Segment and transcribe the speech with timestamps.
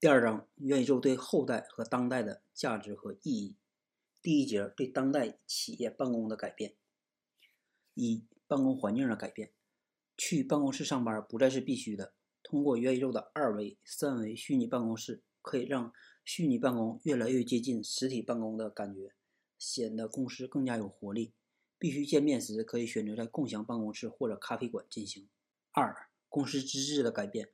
[0.00, 3.58] 第二章元宇宙对后代和当代的价值和意义。
[4.22, 6.74] 第一节对当代企业办公的改变。
[7.92, 9.52] 一、办公环境的改变。
[10.16, 12.14] 去办公室上班不再是必须的。
[12.42, 15.92] 通过元宇宙的二维、三维虚拟办公室，可以让
[16.24, 19.12] 虚拟办公越来越接近实体办公的感觉，
[19.58, 21.34] 显得公司更加有活力。
[21.78, 25.28] 必须见面时，可以选择在共享办公室或者咖啡馆进行。
[25.72, 25.94] 二、
[26.30, 27.50] 公司资质的改变。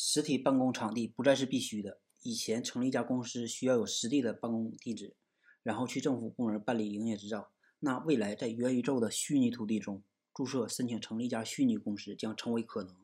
[0.00, 1.98] 实体办公场地不再是必须的。
[2.22, 5.16] 以前成立一家公司需要有实地的办公地址，
[5.64, 7.50] 然后去政府部门办理营业执照。
[7.80, 12.94] 那未来在元宇宙的虚拟土地中注册申请成立一家虚拟公司将成为可能。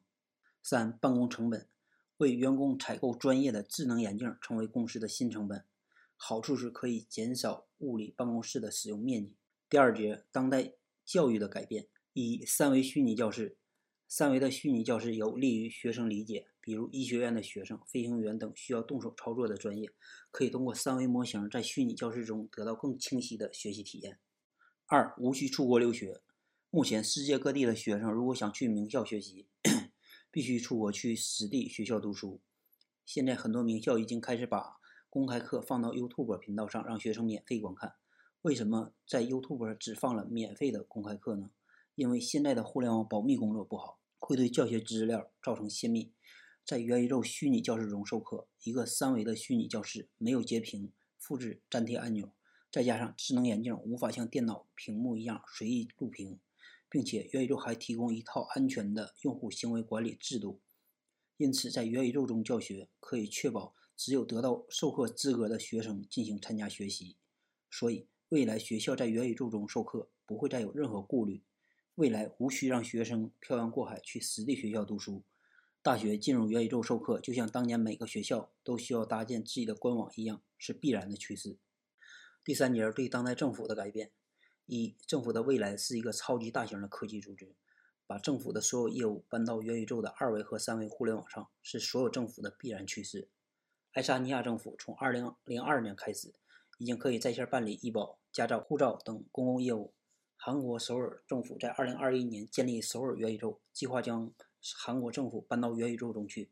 [0.63, 1.67] 三、办公成本，
[2.19, 5.65] 为员工采购专业的智能眼镜成为公司的新成本。
[6.15, 9.35] 好处是可以减少物理办公室的使用面积。
[9.69, 10.75] 第二节，当代
[11.05, 11.89] 教育的改变。
[12.13, 13.57] 一、三维虚拟教室。
[14.07, 19.91] 三维的虚拟教室有利于学生理解，比如医学院的学生、飞行员等需要动手操作的专业，
[20.31, 24.19] 可以通过三维模型在虚拟教室中得到更清晰的学习体验。
[24.87, 26.23] 二、无需出国留学。
[26.71, 29.47] 目前世界各地的学生如果想去名校学习，
[30.33, 32.41] 必须出国去实地学校读书。
[33.05, 34.79] 现在很多名校已经开始把
[35.11, 37.97] 公开课放到 YouTube 频道上，让学生免费观看。
[38.41, 41.51] 为什么在 YouTube 只放了免费的公开课呢？
[41.95, 44.01] 因为现在的互联网保密工作不好。
[44.27, 46.11] 会对教学资料造成泄密。
[46.65, 52.33] 在元宇宙虚拟教室中授课，一个三维的虚拟教室没有截屏、复制、粘贴按钮，
[52.73, 56.41] 再加上智能眼镜无法像电脑屏幕一样随意录屏，
[56.89, 60.63] 并且元宇宙还提供一套安全的用户行为管理制度。
[61.37, 67.19] 因此，在元宇宙中教学可以确保只有得到授课资格的学生进行参加学习。
[67.71, 71.43] 所以，未来学校在元宇宙中授课不会再有任何顾虑。
[71.97, 75.23] 未来无需让学生漂洋过海去实地学校读书，
[75.85, 81.59] 大学进入元宇宙授课，就像当年每个学校都需要搭建自己的官网一样，是必然的趋势。
[82.43, 84.11] 第三节对当代政府的改变：
[84.65, 87.55] 一、政府的未来是一个超级大型的科技组织，
[88.07, 93.29] 把政府的所有业务搬到元宇宙的二维和三维互联网上，是所有政府的必然趋势。
[93.93, 96.33] 爱沙尼亚政府从2002年开始，
[96.79, 99.93] 已经可以在线办理医保、驾照、护照等公共业务。
[100.37, 104.33] 韩国首尔政府在2021年建立首尔元宇宙，计划将
[104.73, 106.51] 韩国政府搬到元宇宙中去，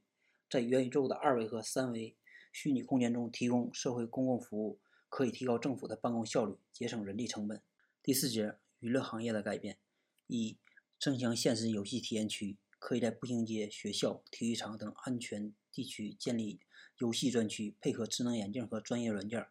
[0.51, 2.15] 在元宇宙的二维和三维
[2.53, 4.79] 虚拟空间中提供社会公共服务，
[5.09, 7.63] 可以提高政府的办公效率，节省人力成本。
[8.03, 9.79] 第四节，娱乐行业的改变：
[10.27, 10.59] 一、
[10.99, 16.61] 增强现实游戏体验区，可以在步行街、学校、体育场等安全地区建立
[16.99, 19.47] 游戏专区，配合智能眼镜和专业软件，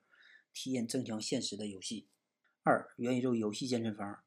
[0.53, 2.07] 体验增强现实的游戏。
[2.61, 4.23] 二、元宇宙游戏健身房。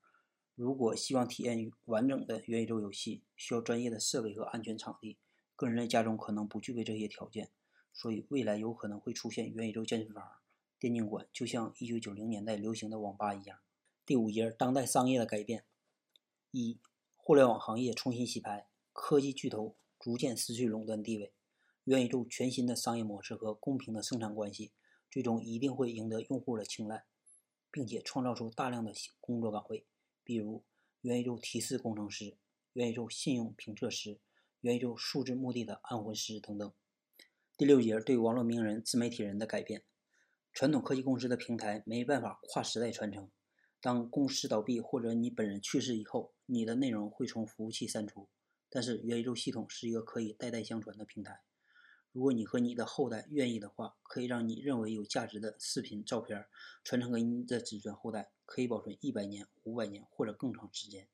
[0.57, 5.19] 如果希望体验完整的元宇宙游戏，需要专业的设备和安全场地。
[5.57, 7.51] 个人在家中可能不具备这些条件，
[7.93, 10.25] 所以未来有可能会出现元宇宙健身房、
[10.79, 13.59] 电竞馆，就像1990年代流行的网吧一样。
[14.07, 15.65] 第五节，当代商业的改变：
[16.53, 16.79] 一、
[17.17, 21.33] 互联网行业重新洗牌，科技巨头逐渐失去垄断地位，
[21.83, 24.71] 元宇宙全新的商业模式和公平的生产关系，
[25.11, 27.05] 最终一定会赢得用户的青睐，
[27.73, 29.85] 并且创造出大量的工作岗位。
[30.25, 30.65] 比如
[31.03, 32.39] 元宇宙提示工程师、
[32.73, 34.19] 元宇宙信用评测师、
[34.63, 36.73] 元宇宙数字墓地的安魂师等等。
[37.57, 39.85] 第六节对网络名人、自媒体人的改变。
[40.53, 43.31] 传统科技公司的平台没办法跨时代传承。
[43.81, 48.29] 当公司倒闭或者你本人去世以后，你的内容会从服务器删除。
[48.71, 51.43] 但是元宇宙系统是一个可以代代相传的平台。
[52.15, 56.47] 如果你和你的后代愿意的话，可以让你认为有价值的视频、照片
[56.85, 58.31] 传承给你的子孙后代。
[58.47, 61.09] 可以保存一百年、五百年或者更长时间。